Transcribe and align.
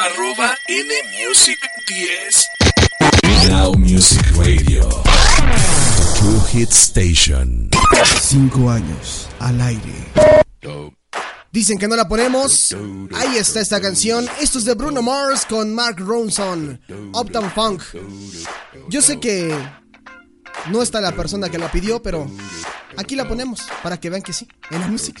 Arroba 0.00 0.56
NMusic10. 0.66 2.46
Now 3.50 3.74
Music 3.74 4.24
Radio. 4.34 4.88
True 6.16 6.40
Hit 6.50 6.70
Station. 6.70 7.68
Cinco 8.18 8.70
años 8.70 9.28
al 9.40 9.60
aire. 9.60 9.92
Dicen 11.52 11.76
que 11.76 11.86
no 11.86 11.96
la 11.96 12.08
ponemos. 12.08 12.74
Ahí 13.14 13.36
está 13.36 13.60
esta 13.60 13.78
canción. 13.78 14.26
Esto 14.40 14.58
es 14.58 14.64
de 14.64 14.72
Bruno 14.72 15.02
Mars 15.02 15.44
con 15.44 15.74
Mark 15.74 15.96
Ronson. 15.98 16.80
Uptown 17.12 17.50
Funk. 17.50 17.82
Yo 18.88 19.02
sé 19.02 19.20
que 19.20 19.54
no 20.70 20.80
está 20.80 21.02
la 21.02 21.12
persona 21.12 21.50
que 21.50 21.58
la 21.58 21.70
pidió, 21.70 22.02
pero 22.02 22.26
aquí 22.96 23.16
la 23.16 23.28
ponemos 23.28 23.66
para 23.82 24.00
que 24.00 24.08
vean 24.08 24.22
que 24.22 24.32
sí, 24.32 24.48
en 24.70 24.80
la 24.80 24.86
música. 24.86 25.20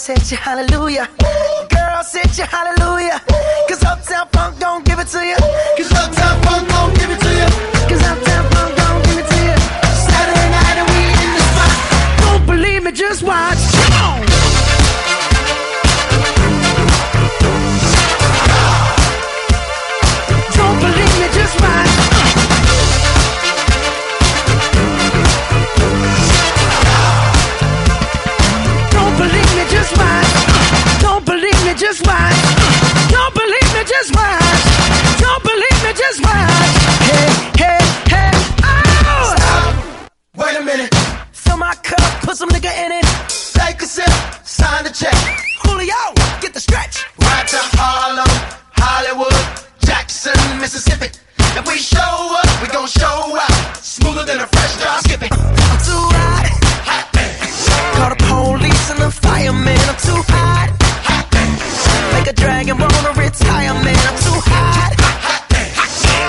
set 0.00 0.30
you 0.30 0.36
hallelujah. 0.38 1.06
Girl, 1.68 2.02
set 2.02 2.38
you 2.38 2.44
hallelujah. 2.44 2.99
Mississippi. 50.72 51.10
If 51.58 51.66
we 51.66 51.78
show 51.78 51.98
up, 51.98 52.62
we 52.62 52.68
gon' 52.68 52.86
show 52.86 53.34
out. 53.34 53.76
Smoother 53.82 54.24
than 54.24 54.38
a 54.38 54.46
fresh 54.46 54.78
drop 54.78 55.00
skipping. 55.02 55.32
I'm 55.32 55.78
too 55.82 56.04
hot. 56.14 56.46
hot 56.86 57.10
Call 57.98 58.10
the 58.10 58.20
police 58.30 58.90
and 58.92 59.00
the 59.02 59.10
fireman. 59.10 59.80
I'm 59.90 59.98
too 59.98 60.22
hot. 60.30 60.70
hot 61.10 61.26
Make 62.14 62.28
a 62.28 62.32
dragon 62.32 62.78
wanna 62.78 63.12
retire, 63.18 63.74
man. 63.82 63.98
I'm 63.98 64.18
too 64.22 64.38
hot. 64.46 64.94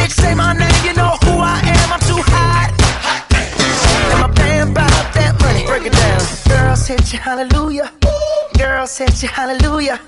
Bitch, 0.00 0.12
say 0.12 0.34
my 0.34 0.54
name, 0.54 0.80
you 0.82 0.94
know 0.94 1.12
who 1.28 1.32
I 1.36 1.60
am. 1.68 1.92
I'm 1.92 2.00
too 2.00 2.22
hot. 2.32 2.72
And 4.12 4.20
my 4.24 4.32
band 4.32 4.74
bought 4.74 5.08
that 5.12 5.36
money. 5.42 5.66
Break 5.66 5.84
it 5.84 5.92
down. 5.92 6.20
Girls 6.48 6.86
hit 6.86 7.12
you, 7.12 7.18
hallelujah. 7.18 7.61
Girls 8.98 9.22
you, 9.22 9.28
hallelujah. 9.30 9.98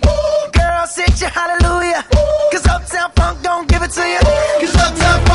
girl. 0.53 0.87
hit 0.95 1.19
you, 1.19 1.28
hallelujah. 1.28 2.05
Cause 2.53 2.67
Uptown 2.67 3.11
Funk 3.17 3.41
don't 3.43 3.67
give 3.67 3.83
it 3.83 3.91
to 3.93 4.06
you. 4.06 4.21
Cause 4.61 4.77
Uptown 4.77 5.25
Funk 5.25 5.34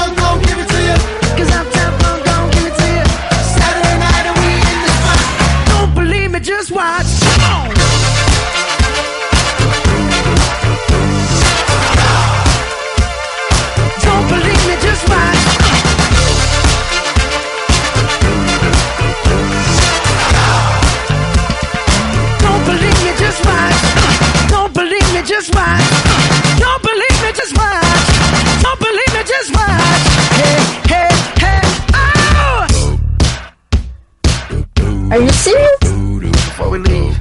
Are 35.19 35.22
you 35.22 35.30
serious? 35.34 35.80
Before 35.81 36.69
we 36.69 36.80
leave, 36.80 37.19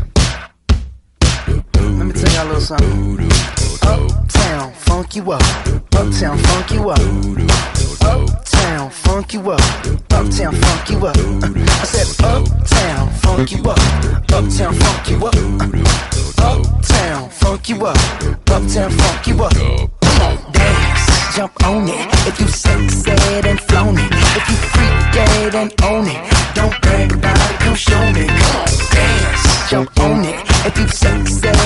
let 1.75 2.07
me 2.07 2.13
tell 2.13 2.33
y'all 2.33 2.45
a 2.45 2.55
little 2.55 2.61
something. 2.61 3.29
Uptown, 3.83 4.73
funk 4.73 5.17
you 5.17 5.33
up. 5.33 5.43
Uptown, 5.97 6.39
funk 6.39 6.71
you 6.71 6.91
up. 6.91 7.01
Uptown, 8.01 8.91
funk 8.91 9.35
you 9.35 9.51
up. 9.51 9.61
Uptown, 10.13 10.55
funk 10.55 10.91
you 10.91 11.07
up. 11.09 11.17
I 11.17 11.85
said, 11.85 12.25
Uptown, 12.25 13.11
funk 13.15 13.51
you 13.51 13.65
up. 13.65 13.79
Uptown, 14.31 14.75
funk 14.75 15.11
you 15.11 15.27
up. 15.27 15.35
Uptown, 16.39 17.31
funk 17.31 17.69
you 17.69 17.85
up. 17.85 17.97
Uptown, 18.49 18.91
funk 18.93 19.27
you 19.27 19.43
up. 19.43 19.55
Come 19.55 20.23
on, 20.23 20.53
dance, 20.53 21.37
jump 21.37 21.65
on 21.65 21.89
it. 21.89 22.07
If 22.29 22.39
you 22.39 22.47
sexed 22.47 23.09
and 23.09 23.61
flown 23.63 23.99
it, 23.99 24.13
if 24.13 24.49
you 24.49 24.57
freak 24.71 25.13
dead 25.13 25.55
and 25.57 25.83
own 25.83 26.07
it, 26.07 26.55
don't 26.55 26.81
brag 26.81 27.13
about 27.13 27.28
don't 29.79 30.01
own 30.01 30.25
it. 30.25 30.35
If 30.67 30.79
you 30.79 30.89
suck, 30.89 31.58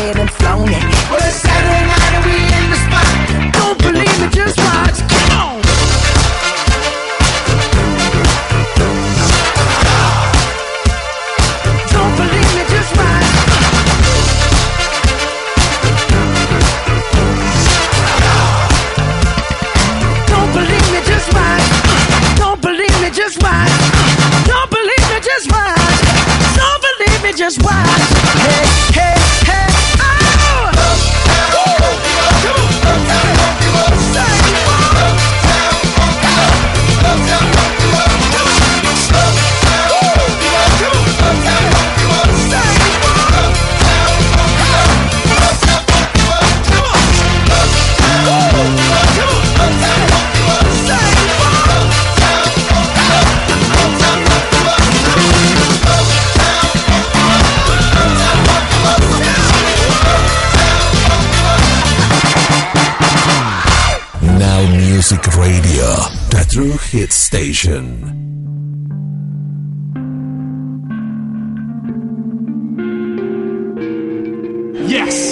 Radio, 65.13 65.85
the 66.31 66.47
true 66.51 66.79
hit 66.89 67.13
station. 67.13 67.85
Yes! 74.89 75.32